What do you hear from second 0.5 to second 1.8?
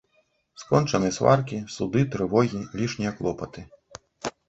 Скончаны сваркі,